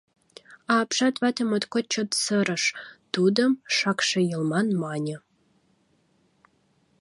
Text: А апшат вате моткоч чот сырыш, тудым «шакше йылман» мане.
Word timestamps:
А 0.71 0.73
апшат 0.83 1.15
вате 1.21 1.43
моткоч 1.49 1.85
чот 1.93 2.09
сырыш, 2.23 2.63
тудым 3.13 3.51
«шакше 3.77 4.19
йылман» 4.29 4.67
мане. 4.81 5.17